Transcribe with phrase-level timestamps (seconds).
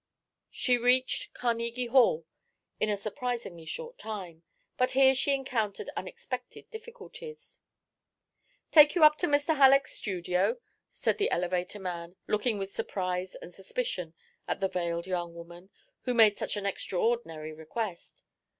[0.49, 2.25] She reached Carnegie Hall
[2.79, 4.41] in a surprisingly short time,
[4.75, 7.61] but here she encountered unexpected difficulties.
[8.71, 9.55] "Take you up to Mr.
[9.57, 10.57] Halleck's studio?"
[10.89, 14.15] said the elevator man, looking with surprise and suspicion
[14.47, 15.69] at this veiled young woman,
[16.05, 18.23] who made such an extraordinary request.